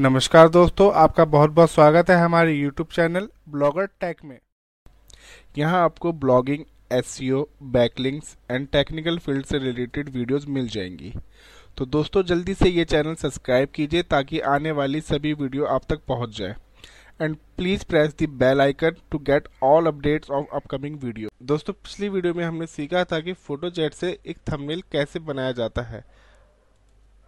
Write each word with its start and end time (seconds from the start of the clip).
नमस्कार 0.00 0.48
दोस्तों, 0.48 0.90
आपका 0.92 1.24
बहुत 1.24 1.50
बहुत 1.50 1.70
स्वागत 1.70 2.10
है 2.10 2.16
हमारे 2.16 2.52
YouTube 2.54 2.92
चैनल 2.92 3.28
ब्लॉगर 3.48 3.86
टेक 4.00 4.24
में। 4.24 4.38
यहाँ 5.58 5.82
आपको 5.84 6.12
blogging 6.12 6.62
as 6.92 7.18
backlinks 7.64 8.36
and 8.50 8.66
technical 8.68 9.18
field 9.18 9.46
से 9.46 9.58
रिलेटेड 9.58 10.08
वीडियोस 10.08 10.46
मिल 10.48 10.68
जाएँगी। 10.68 11.12
तो 11.78 11.86
दोस्तों, 11.86 12.22
जल्दी 12.22 12.54
से 12.54 12.68
ये 12.68 12.84
चैनल 12.84 13.14
सब्सक्राइब 13.14 13.68
कीजिए 13.74 14.02
ताकि 14.04 14.40
आने 14.52 14.70
वाली 14.70 15.00
सभी 15.02 15.32
वीडियो 15.32 15.64
आप 15.66 15.84
तक 15.88 16.00
पहुँच 16.08 16.36
जाए। 16.38 16.54
And 17.20 17.36
please 17.56 17.84
press 17.84 18.14
the 18.18 18.26
bell 18.38 18.60
icon 18.60 18.96
to 19.10 19.18
get 19.20 19.48
all 19.62 19.86
updates 19.86 20.30
of 20.30 20.46
upcoming 20.52 20.98
video 21.02 21.30
दोस्तों, 21.44 21.72
पिछली 21.74 22.08
वीडियो 22.08 22.34
में 22.34 22.44
हमने 22.44 22.66
सीखा 22.68 23.04
था 23.04 23.20
कि 23.20 23.32
फोटोजेट 23.32 23.94
से 23.94 24.18
एक 24.26 24.38
थंबनेल 24.52 24.82
कैसे 24.92 25.18
बनाया 25.20 25.52
जाता 25.52 25.82
है। 25.84 26.04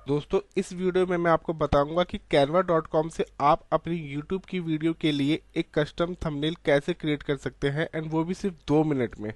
दोस्तों, 0.09 0.39
इस 0.57 0.73
वीडियो 0.73 1.07
में 1.07 1.17
मैं 1.17 1.31
आपको 1.31 1.53
बताऊँगा 1.55 2.03
कि 2.05 2.19
canva.com 2.35 3.11
से 3.11 3.25
आप 3.41 3.61
अपनी 3.73 3.97
YouTube 4.15 4.49
की 4.49 4.61
वीडियो 4.61 4.93
के 5.01 5.13
लिए 5.13 5.39
एक 5.57 5.69
कस्टम 5.75 6.15
थंबनेल 6.25 6.55
कैसे 6.65 6.93
क्रिएट 6.95 7.23
कर 7.23 7.37
सकते 7.37 7.69
हैं 7.69 7.87
एंड 7.95 8.11
वो 8.13 8.23
भी 8.25 8.35
सिर्फ़ 8.35 8.55
दो 8.69 8.83
मिनट 8.85 9.19
में। 9.21 9.33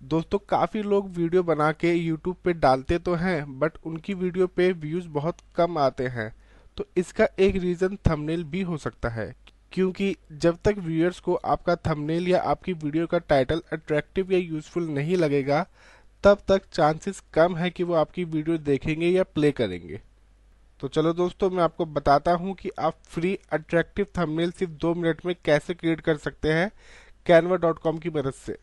दोस्तों, 0.00 0.38
काफ़ी 0.40 0.82
लोग 0.82 1.10
वीडियो 1.16 1.42
बना 1.42 1.70
के 1.74 1.94
YouTube 1.98 2.36
पे 2.44 2.52
डालते 2.54 2.98
तो 2.98 3.14
हैं 3.16 3.58
बट 3.58 3.76
उनकी 3.86 4.14
वीडियो 4.14 4.46
पे 4.46 4.70
व्यूज़ 4.74 5.08
बहुत 5.10 5.40
कम 5.56 5.78
आते 5.78 6.06
हैं। 6.08 6.32
तो 6.76 6.86
इसका 6.96 7.28
एक 7.38 7.56
रीज़न 7.56 7.98
थंबनेल 8.08 8.44
भी 8.46 8.62
हो 8.62 8.76
सकता 8.78 9.08
है, 9.10 9.34
क्योंकि 9.72 10.14
जब 10.32 10.58
तक 10.64 10.78
व्यूअर्स 10.78 11.20
को 11.20 11.34
आपका 11.34 11.76
थंबनेल 11.86 12.28
या 12.28 12.40
आपकी 12.42 12.72
वीडियो 12.74 13.06
का 13.06 13.18
टाइटल 13.20 13.62
अट्रैक्टिव 13.72 14.32
या 14.32 14.38
यूजफुल 14.38 14.88
नहीं 14.90 15.16
लगेगा 15.16 15.66
तब 16.24 16.38
तक 16.48 16.62
चांसेस 16.72 17.22
कम 17.34 17.56
है 17.56 17.70
कि 17.70 17.82
वो 17.82 17.94
आपकी 17.94 18.24
वीडियो 18.24 18.58
देखेंगे 18.58 19.08
या 19.08 19.22
प्ले 19.24 19.52
करेंगे। 19.52 20.00
तो 20.80 20.88
चलो 20.88 21.12
दोस्तों, 21.12 21.50
मैं 21.50 21.62
आपको 21.62 21.84
बताता 21.86 22.32
हूँ 22.32 22.54
कि 22.54 22.70
आप 22.78 22.98
फ्री 23.04 23.38
अट्रैक्टिव 23.52 24.06
थंबनेल 24.18 24.50
सिर्फ़ 24.50 24.72
दो 24.72 24.94
मिनट 24.94 25.24
में 25.26 25.34
कैसे 25.44 25.74
क्रिएट 25.74 26.00
कर 26.00 26.16
सकते 26.16 26.52
हैं 26.52 26.70
canva.com 27.26 28.00
की 28.02 28.10
मदद 28.10 28.32
से। 28.32 28.56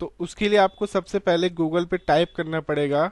तो 0.00 0.12
उसके 0.20 0.48
लिए 0.48 0.58
आपको 0.58 0.86
सबसे 0.86 1.18
पहले 1.18 1.50
गूगल 1.50 1.84
पे 1.84 1.96
टाइप 1.96 2.32
करना 2.36 2.60
पड़ेगा 2.60 3.06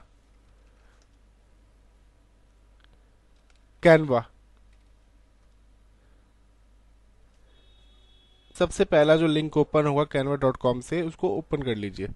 कैनवा 3.82 4.24
सबसे 8.56 8.84
पहला 8.86 9.16
जो 9.16 9.26
लिंक 9.26 9.56
ओपन 9.56 9.86
होगा 9.86 10.04
कैनवा 10.12 10.34
डॉट 10.36 10.56
कॉम 10.56 10.80
से, 10.80 11.02
उसको 11.02 11.28
ओपन 11.28 11.62
कर 11.62 11.76
लीजिए। 11.76 12.08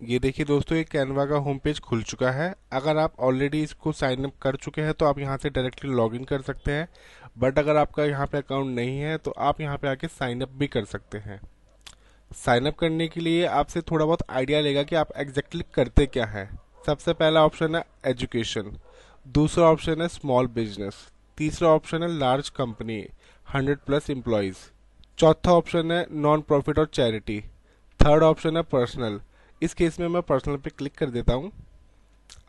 ये 0.00 0.18
देखिए 0.18 0.46
दोस्तों, 0.46 0.76
ये 0.78 0.84
कैनवा 0.84 1.24
का 1.26 1.36
होम 1.36 1.58
पेज 1.58 1.78
खुल 1.80 2.02
चुका 2.02 2.30
है। 2.30 2.54
अगर 2.72 2.96
आप 2.98 3.20
ऑलरेडी 3.20 3.62
इसको 3.62 3.92
साइन 3.92 4.24
अप 4.24 4.32
कर 4.42 4.56
चुके 4.56 4.82
हैं 4.82 4.92
तो 4.94 5.06
आप 5.06 5.18
यहाँ 5.18 5.36
से 5.36 5.50
डायरेक्टली 5.50 5.90
लॉगिन 5.92 6.24
कर 6.24 6.42
सकते 6.42 6.72
हैं। 6.72 6.88
बट 7.38 7.58
अगर 7.58 7.76
आपका 7.76 8.04
यहाँ 8.04 8.26
पे 8.26 8.38
अकाउंट 8.38 8.74
नहीं 8.76 8.98
है 8.98 9.16
तो 9.18 9.30
आप 9.30 9.60
यहाँ 9.60 9.76
पे 9.78 9.88
आके 9.88 10.08
साइन 10.08 10.40
अप 10.40 10.50
भी 10.52 10.66
कर 10.66 10.84
सकते 10.84 11.18
हैं। 11.18 11.40
साइन 12.30 12.66
अप 12.66 12.76
करने 12.76 13.08
के 13.08 13.20
लिए 13.20 13.44
आपसे 13.46 13.80
थोड़ा 13.82 14.04
बहुत 14.04 14.22
आइडिया 14.30 14.60
लेगा 14.60 14.82
कि 14.82 14.96
आप 14.96 15.12
एग्जैक्टली 15.16 15.64
करते 15.74 16.06
क्या 16.06 16.26
है। 16.26 16.48
सबसे 16.86 17.12
पहला 17.12 17.44
ऑप्शन 17.44 17.76
है 17.76 17.84
एजुकेशन 18.06 18.76
दूसरा 19.26 19.66
ऑप्शन 19.66 20.02
है 20.02 20.08
स्मॉल 20.10 20.46
बिज़नेस 20.48 21.06
तीसरा 21.38 21.68
ऑप्शन 21.70 22.02
है 22.02 22.08
large 22.10 22.48
company 22.50 23.00
hundred 23.46 23.78
plus 23.86 24.08
employees. 24.10 24.56
चौथा 25.18 25.52
ऑप्शन 25.52 25.90
है 25.92 26.06
नॉन 26.12 26.40
प्रॉफिट 26.42 26.78
और 26.78 26.86
चैरिटी 26.86 27.40
थर्ड 28.00 28.22
ऑप्शन 28.22 28.56
है 28.56 28.62
पर्सनल 28.64 29.20
इस 29.62 29.74
केस 29.74 29.98
में 30.00 30.06
मैं 30.08 30.22
पर्सनल 30.22 30.56
पे 30.56 30.70
क्लिक 30.70 30.94
कर 30.98 31.10
देता 31.10 31.32
हूँ। 31.32 31.50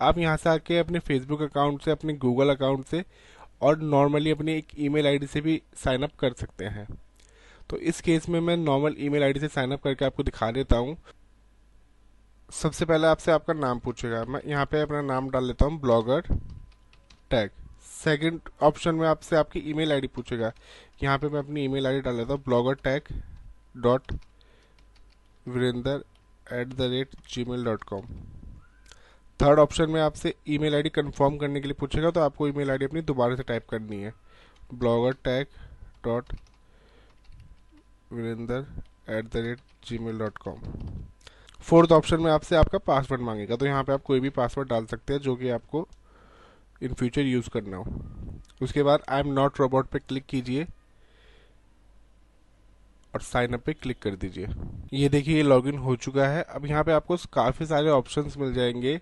आप 0.02 0.18
यहाँ 0.18 0.38
से 0.38 0.50
आके 0.50 0.78
अपने 0.80 1.00
फेसबुक 1.00 1.42
अकाउंट 1.42 1.82
से, 1.82 1.92
अपने 1.92 2.14
गूगल 2.16 2.50
अकाउंट 2.50 2.86
से 2.86 3.04
और 3.62 3.82
नॉर्मली 3.82 4.32
अपनी 4.32 4.54
एक 4.54 4.68
ईमेल 4.80 5.08
आईडी 5.08 5.28
से 5.28 5.42
भी 5.42 5.62
साइन 5.84 6.04
अप 6.04 6.16
कर 6.20 6.34
सकते 6.34 6.66
हैं। 6.66 6.88
तो 7.70 7.78
इस 7.80 8.02
केस 8.02 8.28
में 8.30 8.40
मैं 8.40 8.58
नॉर्मल 8.58 8.96
ईमेल 9.00 9.24
आईडी 9.24 9.40
से 9.40 9.48
साइन 9.48 9.72
अप 9.72 9.84
करके 9.84 10.06
आपको 10.06 10.24
दिखा 10.24 10.52
देता 10.52 10.78
हूँ। 10.78 10.98
सबसे 12.50 12.86
पहले 12.86 13.08
आपसे 13.08 13.32
आपका 13.32 13.54
नाम 13.54 13.80
पूछेगा। 13.80 14.24
मैं 14.26 14.42
यहाँ 14.46 14.66
पे 14.66 14.82
अपना 14.82 15.02
नाम 15.04 15.30
डाल 15.30 15.48
लेता 15.48 15.66
हूँ 15.66 15.80
ब्लॉगर 15.82 16.22
टैग 17.32 17.50
सेकंड 17.98 18.50
ऑप्शन 18.64 18.96
में 18.96 19.08
आपसे 19.08 19.36
आपकी 19.36 19.60
ईमेल 19.70 19.92
आईडी 19.92 20.08
पूछेगा। 20.16 20.52
यहाँ 21.04 21.18
पे 21.18 21.30
मैं 21.30 21.40
अपनी 21.40 21.64
ईमेल 21.66 21.88
आईडी 21.88 22.02
डाल 22.02 22.18
देता 22.18 22.34
हूँ 22.34 22.44
blogger 22.46 22.74
tag 22.84 23.14
dot 23.78 24.12
Virendra 25.46 26.04
at 26.54 26.68
the 26.68 26.90
rate 26.92 27.16
Gmail 27.46 27.64
dot 27.66 27.84
com 27.84 28.06
third 29.40 29.60
option 29.60 29.90
में 29.90 30.00
आपसे 30.02 30.34
ईमेल 30.50 30.76
आईडी 30.76 30.90
कंफर्म 30.90 31.38
करने 31.38 31.62
के 31.62 31.68
लिए 31.68 31.76
पूछेगा 31.80 32.12
तो 32.12 32.22
आपको 32.22 32.48
ईमेल 32.48 32.72
आईडी 32.72 32.86
अपनी 32.86 33.02
दोबारा 33.04 33.36
से 33.36 33.44
टाइप 33.44 33.68
करनी 33.70 34.02
है। 34.02 34.14
Blogger 34.74 35.14
tag 35.24 35.48
dot 36.06 36.34
Virendra 38.14 38.66
at 39.10 39.26
the 39.26 39.38
rate 39.38 39.60
Gmail 39.98 40.20
dot 40.20 40.38
com 40.38 40.62
fourth 41.64 41.92
option 41.92 42.22
में 42.22 42.32
आपसे 42.32 42.56
आपका 42.56 42.78
पासवर्ड 42.78 43.22
मांगेगा 43.22 43.56
तो 43.56 43.66
यहाँ 43.66 43.84
पे 43.84 43.94
आप 43.94 44.04
कोई 44.06 44.20
भी 44.20 44.30
पासवर्ड 44.32 44.70
डाल 44.70 44.86
सकते 44.86 45.14
हैं, 45.14 45.20
जो 45.22 45.36
कि 45.36 45.50
आपको 45.50 45.88
इन 46.82 46.94
फ्यूचर 46.94 47.22
यूज़ 47.22 47.50
करना 47.50 47.78
हो। 47.78 47.86
उसके 48.62 48.84
बाद 48.84 49.04
आई 49.10 49.20
एम 49.20 49.28
नॉट 49.34 49.60
रोबोट 49.60 49.88
पे 49.88 50.00
क्लिक 50.00 50.26
कीजिए 50.26 50.66
और 53.14 53.22
साइन 53.22 53.54
अप 53.54 53.64
पे 53.66 53.74
क्लिक 53.74 54.00
कर 54.00 54.16
दीजिए। 54.16 54.48
ये 54.94 55.10
देखिए, 55.10 55.36
ये 55.36 55.44
लॉगिन 55.44 55.78
हो 55.78 55.96
चुका 55.98 56.28
है। 56.28 56.42
अब 56.44 56.66
यहाँ 56.66 56.84
पे 56.84 56.92
आपको 56.92 57.18
काफ़ी 57.34 57.66
सारे 57.66 57.90
ऑप्शंस 57.90 58.38
मिल 58.38 58.54
जाएँगे। 58.54 59.00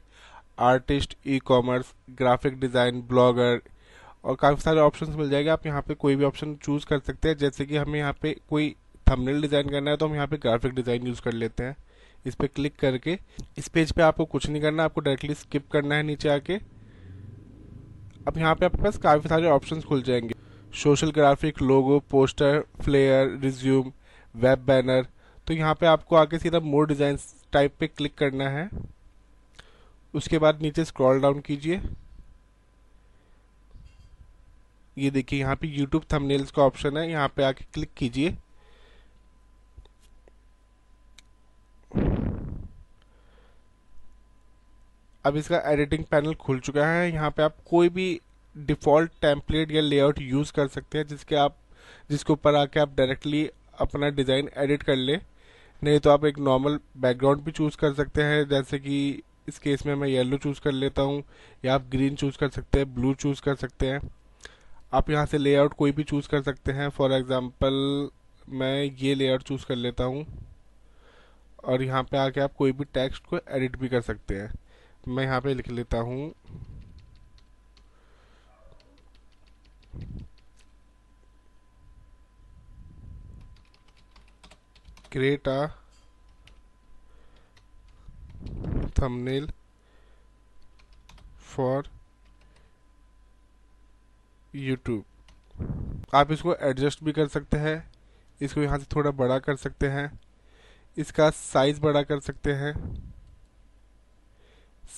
Artist 0.62 1.16
e 1.28 1.40
commerce 1.46 1.94
graphic 2.12 2.60
design 2.60 3.02
blogger 3.08 3.62
और 4.24 4.36
काफ़ी 4.36 4.62
सारे 4.62 4.80
ऑप्शंस 4.80 5.16
मिल 5.16 5.30
जाएँगे। 5.30 5.50
आप 5.50 5.66
यहाँ 5.66 5.82
पे 5.82 5.94
कोई 5.94 6.16
भी 6.16 6.24
ऑप्शन 6.24 6.56
चूज़ 6.56 6.86
कर 6.86 7.00
सकते 7.00 7.30
हैं। 7.30 7.38
जैसे 7.38 7.66
कि 7.66 7.78
हमें 7.78 8.00
यहाँ 8.00 8.14
पे 8.22 8.36
कोई 8.50 8.76
थंबनेल 9.08 9.42
डिज़ाइन 9.42 9.70
करना 9.70 9.92
है 9.92 9.98
तो 9.98 10.08
हम 10.08 10.16
यहाँ 10.16 10.28
पे 10.28 10.38
ग्राफिक 10.38 10.74
डिज़ाइन 10.74 11.08
यूज़ 11.08 11.22
कर 11.22 11.34
लेते 11.34 11.64
हैं। 11.64 11.76
इस 12.26 12.36
पर 12.36 12.48
क्लिक 12.48 12.76
करके, 12.76 13.18
इस 13.58 13.68
पेज 13.68 13.92
पे 13.92 14.02
आपको 14.02 14.26
कुछ 14.26 14.48
नहीं 14.50 14.62
करना, 14.62 14.84
आपको 14.84 15.02
डायरेक्टली 15.02 15.34
स्किप 15.34 15.70
करना 15.72 15.96
है 15.96 16.04
नीचे 16.04 16.30
आके। 16.30 16.58
अब 18.28 18.38
यहाँ 18.38 18.56
पे 18.56 18.66
आपके 18.66 18.82
पास 18.84 18.98
काफ़ी 18.98 19.30
सारे 19.30 19.50
ऑप्शंस 19.50 19.84
खुल 19.84 20.02
जाएँगे। 20.04 20.36
Social 20.74 21.12
graphic 21.12 21.62
logo 21.62 22.00
poster 22.12 22.64
flyer 22.82 23.38
resume 23.42 23.92
web 24.36 24.66
banner 24.68 25.08
तो 25.48 25.54
यहाँ 25.54 25.74
पे 25.76 25.86
आपको 25.86 26.16
आके 26.16 26.40
सीधा 26.40 26.60
मोर 26.62 26.88
डिज़ाइन 26.88 27.18
टाइप 27.54 27.74
पे 27.80 27.88
क्लिक 27.88 28.16
करना 28.18 28.50
है। 28.50 28.70
उसके 30.14 30.38
बाद 30.40 30.62
नीचे 30.62 30.86
स्क्रॉल 30.86 31.22
डाउन 31.22 31.40
कीजिए। 31.40 31.82
ये 34.98 35.10
देखिए, 35.12 35.40
यहाँ 35.40 35.56
पे 35.56 35.68
यूट्यूब 35.68 36.04
थंबनेल्स 36.14 36.52
का 36.52 36.64
ऑप्शन 36.64 36.98
है। 36.98 37.10
यहाँ 37.10 37.28
पे 37.36 37.44
आके 37.44 37.66
क्लिक 37.74 37.90
कीजिए। 37.98 38.36
अब 45.26 45.38
इसका 45.38 45.62
एडिटिंग 45.66 46.04
पैनल 46.06 46.34
खुल 46.36 46.60
चुका 46.60 46.88
है। 46.88 47.12
यहाँ 47.12 47.30
पे 47.32 47.44
आप 47.44 47.56
कोई 47.66 47.90
भी 47.90 48.20
डिफ़ॉल्ट 48.56 49.12
टेम्पलेट 49.22 49.72
या 49.72 49.82
लेआउट 49.82 50.20
यूज़ 50.22 50.52
कर 50.54 50.68
सकते 50.68 50.98
हैं, 50.98 51.08
जिसके 51.08 51.36
आप, 51.36 51.56
जिसके 52.10 52.34
ऊपर 52.34 52.56
आके 52.56 52.80
आप 52.80 52.96
डायरेक्टली 52.98 53.50
अपना 53.80 54.10
डिज़ाइन 54.10 54.50
एडिट 54.58 54.84
कर 54.84 54.96
ले। 54.96 55.16
नहीं 55.82 56.00
तो 56.00 56.10
आप 56.10 56.26
एक 56.26 56.38
नॉर्मल 56.40 56.80
बैकग्राउंड 56.98 57.42
भी 57.42 57.52
चूज़ 57.52 57.78
कर 57.78 57.94
सकते 57.94 58.24
हैं, 58.24 58.48
जैसे 58.50 58.80
कि 58.80 59.22
इस 59.48 59.58
केस 59.60 59.86
में 59.86 59.94
मैं 59.96 60.08
येलो 60.08 60.38
चूज़ 60.38 60.62
कर 60.62 60.72
लेता 60.72 61.02
हूँ, 61.02 61.24
या 61.66 61.74
आप 61.76 61.88
ग्रीन 61.92 62.16
चूज़ 62.16 62.38
कर 62.38 62.50
सकते 62.50 62.80
हैं, 62.80 62.94
ब्लू 62.96 63.14
चूज़ 63.16 63.42
कर 63.42 63.56
सकते 63.56 63.88
हैं। 63.88 64.00
आप 64.94 65.10
यहाँ 65.10 65.26
से 65.26 65.38
लेआउट 65.38 65.74
कोई 65.74 65.92
भी 65.92 66.04
चूज़ 66.04 66.28
कर 66.30 66.42
सकते 66.42 66.72
हैं। 66.72 66.90
फॉर 66.90 67.14
एग्ज़ाम्पल 67.14 68.10
मैं 68.52 68.84
ये 68.84 69.16
लेआउट 69.16 69.44
चूज़ 69.44 69.66
कर 69.66 69.76
लेता 69.76 70.04
हूँ, 70.04 70.26
और 71.64 71.82
यहाँ 71.82 72.04
पे 72.04 72.18
आके 72.18 72.42
आप 72.42 72.54
कोई 72.58 72.72
भी 72.72 72.84
टेक्स्ट 72.94 73.26
को 73.26 73.40
एडिट 73.50 73.78
भी 73.78 73.90
कर 73.90 74.02
सकते 74.02 74.36
हैं। 74.36 74.54
मैं 75.08 75.24
यहाँ 75.24 75.42
पे 75.42 75.54
लिख 75.54 75.68
लेता 75.68 75.98
हूँ। 75.98 76.34
Create 85.16 85.48
a 85.48 85.70
for 91.50 91.84
YouTube. 94.56 95.04
आप 96.14 96.32
इसको 96.32 96.56
एडजस्ट 96.56 97.04
भी 97.04 97.12
कर 97.12 97.28
सकते 97.28 97.58
हैं। 97.58 97.92
इसको 98.42 98.62
यहाँ 98.62 98.78
से 98.78 98.86
थोड़ा 98.96 99.12
बड़ा 99.12 99.40
कर 99.40 99.56
सकते 99.56 99.88
हैं। 99.88 100.20
इसका 100.98 101.30
साइज़ 101.30 101.82
बड़ा 101.82 102.04
कर 102.04 102.20
सकते 102.20 102.54
हैं। 102.54 102.74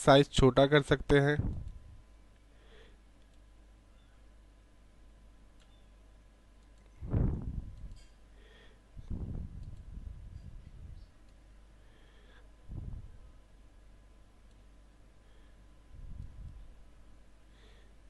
साइज़ 0.07 0.27
छोटा 0.31 0.65
कर 0.67 0.81
सकते 0.83 1.19
हैं। 1.19 1.37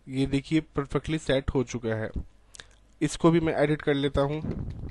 ये 0.08 0.26
देखिए 0.26 0.60
परफेक्टली 0.76 1.18
सेट 1.18 1.50
हो 1.50 1.64
चुका 1.64 1.96
है। 1.96 2.10
इसको 3.02 3.32
भी 3.32 3.40
मैं 3.40 3.54
एडिट 3.56 3.82
कर 3.82 3.94
लेता 3.94 4.22
हूँ। 4.22 4.87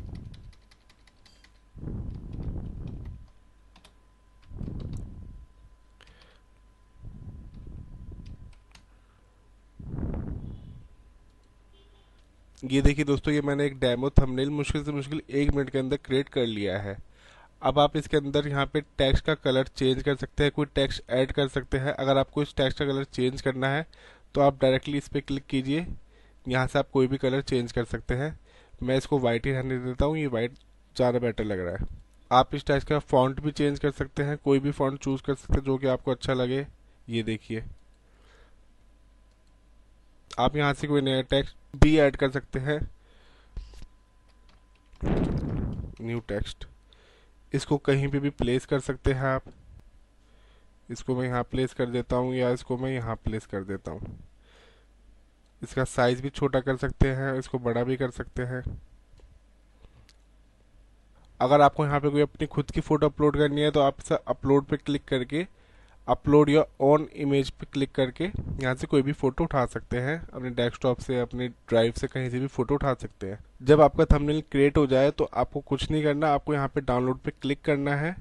ये 12.63 12.81
देखिए 12.83 13.05
दोस्तों, 13.05 13.33
ये 13.35 13.41
मैंने 13.43 13.65
एक 13.67 13.79
डेमो 13.81 14.09
थंबनेल 14.11 14.51
मुश्किल 14.51 14.85
से 14.85 14.93
मुश्किल 14.93 15.21
एक 15.31 15.51
मिनट 15.55 15.71
के 15.71 15.79
अंदर 15.79 15.97
क्रिएट 15.97 16.29
कर 16.29 16.47
लिया 16.47 16.79
है। 16.79 16.97
अब 17.63 17.79
आप 17.79 17.97
इसके 17.97 18.17
अंदर 18.17 18.49
यहाँ 18.49 18.65
पे 18.67 18.81
टेक्स्ट 18.99 19.25
का 19.25 19.35
कलर 19.37 19.67
चेंज 19.69 20.03
कर 20.03 20.17
सकते 20.17 20.43
हैं, 20.43 20.53
कोई 20.53 20.67
टेक्स्ट 20.75 21.03
ऐड 21.11 21.33
कर 21.33 21.49
सकते 21.49 21.79
हैं। 21.79 21.93
अगर 21.95 22.19
आपको 22.19 22.43
इस 22.43 22.55
टेक्स्ट 22.57 22.79
का 22.79 22.85
कलर 22.85 23.05
चेंज 23.07 23.41
करना 23.43 23.69
है 23.69 23.87
तो 24.35 24.41
आप 24.41 24.61
डायरेक्टली 24.63 24.99
इस 24.99 25.09
पर 25.09 25.21
क्लिक 25.21 25.45
कीजिए। 25.47 25.87
यहाँ 26.47 26.67
से 26.67 26.79
आप 26.79 26.91
कोई 26.93 27.07
भी 27.07 27.17
कलर 27.19 27.41
चेंज 27.43 27.73
कर 27.73 27.85
सकते 27.87 28.15
हैं। 28.15 28.39
मैं 28.83 28.97
इसको 28.97 29.19
वाइट 29.19 29.47
ही 29.47 29.53
रहने 29.53 29.79
देता 29.81 30.05
हूँ, 30.05 30.17
ये 30.19 30.27
वाइट 30.29 30.55
ज़्यादा 30.97 31.19
बेटर 31.19 31.45
लग 31.45 31.61
रहा 31.61 31.75
है। 31.75 31.87
आप 32.31 32.55
इस 32.55 32.67
टेक्स्ट 32.67 32.89
का 32.89 32.99
फॉन्ट 33.01 33.41
भी 33.41 33.51
चेंज 33.53 33.79
कर 33.79 33.91
सकते 33.93 34.23
हैं, 34.23 34.37
कोई 34.39 34.59
भी 34.61 34.71
फॉन्ट 34.73 35.01
चूज़ 35.01 35.23
कर 35.23 35.35
सकते 35.35 35.55
हैं 35.55 35.65
जो 35.65 35.77
कि 35.77 35.87
आपको 35.89 36.11
अच्छा 36.11 36.35
लगे। 36.35 36.67
ये 37.09 37.23
देखिए। 37.23 37.65
आप 40.39 40.57
यहाँ 40.57 40.73
से 40.75 40.87
कोई 40.87 41.01
नया 41.01 41.21
टेक्स्ट 41.25 41.57
भी 41.77 41.97
ऐड 41.99 42.17
कर 42.17 42.31
सकते 42.31 42.59
हैं। 42.59 42.79
न्यू 46.01 46.21
टेक्स्ट 46.29 46.67
इसको 47.53 47.77
कहीं 47.79 48.09
पे 48.09 48.19
भी 48.21 48.31
प्लेस 48.33 48.67
कर 48.67 48.81
सकते 48.81 49.13
हैं 49.13 49.27
आप। 49.27 49.43
इसको 50.89 51.17
मैं 51.17 51.27
यहाँ 51.27 51.43
प्लेस 51.43 51.75
कर 51.75 51.87
देता 51.87 52.17
हूँ 52.17 52.35
या 52.35 52.51
इसको 52.51 52.77
मैं 52.79 52.91
यहाँ 52.91 53.17
प्लेस 53.25 53.47
कर 53.47 53.65
देता 53.65 53.91
हूँ। 53.91 54.19
इसका 55.63 55.85
साइज़ 55.87 56.23
भी 56.23 56.31
छोटा 56.31 56.61
कर 56.61 56.77
सकते 56.77 57.09
हैं, 57.09 57.33
इसको 57.39 57.59
बड़ा 57.59 57.85
भी 57.85 57.97
कर 57.97 58.11
सकते 58.11 58.43
हैं। 58.45 58.63
अगर 61.41 61.61
आपको 61.61 61.85
यहाँ 61.87 62.01
पे 62.01 62.09
कोई 62.11 62.21
अपनी 62.21 62.47
खुद 62.47 62.71
की 62.71 62.81
फ़ोटो 62.81 63.07
अपलोड 63.07 63.37
करनी 63.37 63.61
है 63.61 63.71
तो 63.71 63.81
आप 63.81 63.97
अपलोड 64.13 64.65
पे 64.67 64.77
क्लिक 64.77 65.05
करके 65.09 65.47
अपलोड 66.09 66.51
या 66.51 66.65
ऑन 66.83 67.07
इमेज 67.17 67.51
पे 67.51 67.67
क्लिक 67.73 67.91
करके 67.93 68.25
यहाँ 68.25 68.75
से 68.75 68.87
कोई 68.87 69.03
भी 69.03 69.13
फ़ोटो 69.13 69.45
उठा 69.45 69.65
सकते 69.67 69.99
हैं। 69.99 70.19
अपने 70.23 70.51
डेस्कटॉप 70.53 70.99
से, 70.99 71.19
अपने 71.21 71.49
ड्राइव 71.49 71.93
से 71.93 72.07
कहीं 72.07 72.31
से 72.31 72.41
भी 72.41 72.47
फ़ोटो 72.49 72.75
उठा 72.75 72.93
सकते 72.95 73.27
हैं। 73.27 73.39
जब 73.63 73.81
आपका 73.81 74.05
थंबनेल 74.07 74.43
क्रिएट 74.51 74.77
हो 74.77 74.87
जाए 74.87 75.11
तो 75.11 75.29
आपको 75.35 75.61
कुछ 75.63 75.91
नहीं 75.91 76.03
करना, 76.03 76.29
आपको 76.29 76.55
यहाँ 76.55 76.69
पे 76.69 76.81
डाउनलोड 76.83 77.19
पे 77.19 77.33
क्लिक 77.33 77.63
करना 77.65 77.95
है 77.97 78.15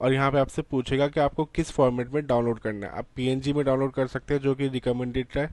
और 0.00 0.12
यहाँ 0.12 0.30
पे 0.32 0.38
आपसे 0.38 0.62
पूछेगा 0.62 1.08
कि 1.08 1.20
आपको 1.20 1.44
किस 1.46 1.70
फॉर्मेट 1.70 2.12
में 2.12 2.26
डाउनलोड 2.26 2.58
करना 2.58 2.86
है। 2.86 2.98
आप 2.98 3.06
पीएनजी 3.16 3.52
में 3.52 3.64
डाउनलोड 3.64 3.92
कर 3.92 4.06
सकते 4.06 4.34
हैं 4.34 4.40
जो 4.40 4.54
कि 4.54 4.68
रिकमेंडेड 4.68 5.26
है। 5.36 5.48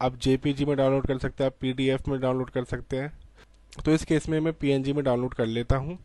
आप 0.00 0.18
जेपीजी 0.18 0.64
में 0.64 0.76
डाउनलोड 0.76 1.06
कर 1.06 1.18
सकते 1.18 1.44
हैं, 1.44 1.50
आप 1.50 1.56
पीडीएफ 1.60 2.08
में 2.08 2.20
डाउनलोड 2.20 2.50
कर 2.50 2.64
सकते 2.64 2.96
हैं। 2.96 3.12
तो 3.84 3.92
इस 3.92 4.04
केस 4.04 4.28
में 4.28 4.38
मैं 4.40 4.52
पीएनजी 4.52 4.92
में 4.92 5.02
डाउनलोड 5.04 5.34
कर 5.34 5.46
लेता 5.46 5.76
हूँ। 5.76 5.98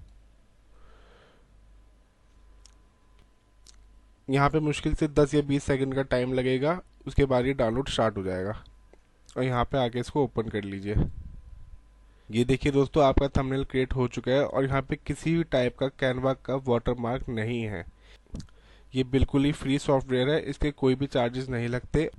यहाँ 4.28 4.50
पे 4.50 4.60
मुश्किल 4.60 4.94
से 4.94 5.08
10 5.10 5.34
या 5.34 5.42
20 5.42 5.64
सेकंड 5.64 5.96
का 5.96 6.02
टाइम 6.04 6.34
लगेगा, 6.34 6.80
उसके 7.08 7.26
बाद 7.26 7.46
ये 7.46 7.54
डाउनलोड 7.54 7.90
स्टार्ट 7.90 8.18
हो 8.18 8.24
जाएगा। 8.24 8.64
और 9.38 9.44
यहाँ 9.44 9.64
पे 9.64 9.78
आके 9.78 10.00
इसको 10.00 10.24
ओपन 10.24 10.50
कर 10.50 10.64
लीजिए। 10.64 10.96
ये 12.30 12.44
देखिए 12.46 12.72
दोस्तों, 12.72 13.04
आपका 13.04 13.28
थंबनेल 13.38 13.64
क्रिएट 13.64 13.94
हो 13.96 14.08
चुका 14.08 14.32
है 14.32 14.46
और 14.46 14.66
यहाँ 14.66 14.82
पे 14.82 14.96
किसी 14.98 15.36
भी 15.36 15.44
टाइप 15.44 15.78
का 15.78 15.88
कैनवा 15.90 16.34
का 16.36 16.56
वाटरमार्क 16.68 17.30
नहीं 17.30 17.62
है। 17.64 17.86
ये 18.94 19.04
बिल्कुल 19.04 19.46
ही 19.46 19.52
फ्री 19.52 19.78
सॉफ्टवेयर 19.80 20.30
है, 20.30 20.40
इसके 20.42 20.72
कोई 20.72 20.96
भी 20.96 21.08
चार्जेस 21.08 21.50
नहीं 21.50 21.68
लगते। 21.68 22.10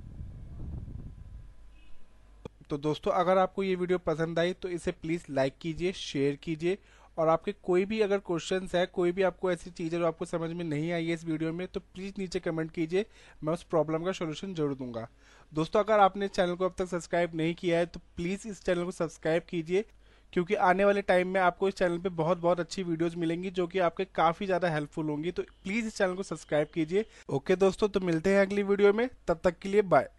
तो 2.69 2.77
दोस्तों, 2.77 3.11
अगर 3.11 3.37
आपको 3.37 3.63
ये 3.63 3.75
वीडियो 3.75 3.97
पसंद 3.97 4.39
आई 4.39 4.53
तो 4.53 4.69
इसे 4.69 4.91
प्लीज़ 4.91 5.25
लाइक 5.29 5.53
कीजिए 5.61 5.91
शेयर 5.93 6.35
कीजिए 6.43 6.77
और 7.17 7.27
आपके 7.27 7.51
कोई 7.63 7.85
भी 7.85 7.99
अगर 8.01 8.17
क्वेश्चंस 8.19 8.75
है, 8.75 8.85
कोई 8.87 9.11
भी 9.11 9.23
आपको 9.23 9.51
ऐसी 9.51 9.69
चीज़ 9.71 9.93
है 9.93 9.99
जो 9.99 10.07
आपको 10.07 10.25
समझ 10.25 10.49
में 10.51 10.63
नहीं 10.65 10.91
आई 10.91 11.05
है 11.05 11.13
इस 11.13 11.25
वीडियो 11.25 11.53
में 11.53 11.67
तो 11.67 11.79
प्लीज़ 11.79 12.13
नीचे 12.19 12.39
कमेंट 12.41 12.71
कीजिए। 12.71 13.05
मैं 13.43 13.53
उस 13.53 13.63
प्रॉब्लम 13.65 14.05
का 14.05 14.11
सोल्यूशन 14.13 14.53
ज़रूर 14.53 14.73
दूँगा। 14.75 15.07
दोस्तों, 15.51 15.79
अगर 15.79 15.99
आपने 15.99 16.27
चैनल 16.29 16.55
को 16.55 16.65
अब 16.65 16.75
तक 16.77 16.87
सब्सक्राइब 16.87 17.35
नहीं 17.35 17.53
किया 17.55 17.77
है 17.77 17.85
तो 17.85 17.99
प्लीज़ 18.17 18.47
इस 18.47 18.63
चैनल 18.63 18.83
को 18.83 18.91
सब्सक्राइब 18.93 19.43
कीजिए, 19.49 19.85
क्योंकि 20.33 20.55
आने 20.55 20.85
वाले 20.85 21.01
टाइम 21.03 21.27
में 21.27 21.39
आपको 21.41 21.67
इस 21.67 21.73
चैनल 21.75 21.97
पे 21.97 22.09
बहुत 22.11 22.37
बहुत 22.37 22.59
अच्छी 22.59 22.83
वीडियोस 22.83 23.15
मिलेंगी, 23.17 23.49
जो 23.51 23.67
कि 23.67 23.79
आपके 23.79 24.05
काफ़ी 24.05 24.45
ज़्यादा 24.45 24.69
हेल्पफुल 24.69 25.09
होंगी। 25.09 25.31
तो 25.31 25.43
प्लीज़ 25.63 25.87
इस 25.87 25.97
चैनल 25.97 26.15
को 26.15 26.23
सब्सक्राइब 26.23 26.67
कीजिए। 26.73 27.05
ओके 27.29 27.55
दोस्तों 27.57 27.89
तो 27.89 27.99
मिलते 28.01 28.29
हैं 28.29 28.41
अगली 28.41 28.63
वीडियो 28.63 28.93
में। 28.93 29.09
तब 29.27 29.39
तक 29.43 29.59
के 29.59 29.69
लिए 29.69 29.81
बाय 29.83 30.09